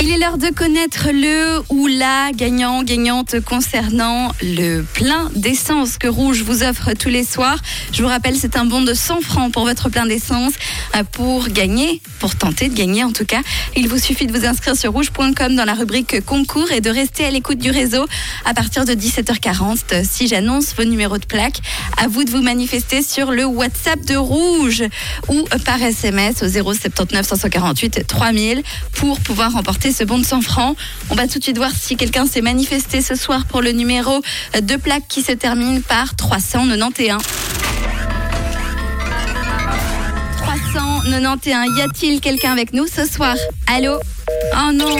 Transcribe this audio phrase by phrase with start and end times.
[0.00, 6.06] Il est l'heure de connaître le ou la gagnant, gagnante concernant le plein d'essence que
[6.06, 7.58] Rouge vous offre tous les soirs.
[7.92, 10.52] Je vous rappelle, c'est un bon de 100 francs pour votre plein d'essence.
[10.94, 13.40] Euh, Pour gagner, pour tenter de gagner en tout cas,
[13.74, 17.24] il vous suffit de vous inscrire sur rouge.com dans la rubrique concours et de rester
[17.24, 18.06] à l'écoute du réseau
[18.44, 20.04] à partir de 17h40.
[20.04, 21.60] Si j'annonce vos numéros de plaque,
[21.98, 24.84] à vous de vous manifester sur le WhatsApp de Rouge
[25.28, 28.62] ou par SMS au 079 548 3000
[28.92, 30.76] pour pouvoir ce bon de 100 francs.
[31.10, 34.22] On va tout de suite voir si quelqu'un s'est manifesté ce soir pour le numéro
[34.60, 37.22] de plaque qui se termine par 391.
[40.38, 41.78] 391.
[41.78, 43.34] Y a-t-il quelqu'un avec nous ce soir?
[43.66, 43.98] Allô?
[44.54, 44.96] Oh non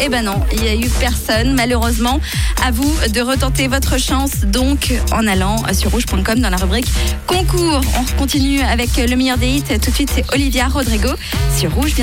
[0.00, 2.20] Eh ben non, il n'y a eu personne malheureusement.
[2.64, 6.86] À vous de retenter votre chance donc en allant sur rouge.com dans la rubrique
[7.26, 7.80] concours.
[7.98, 9.78] On continue avec le meilleur des hits.
[9.80, 11.10] Tout de suite c'est Olivia Rodrigo
[11.56, 11.92] sur Rouge.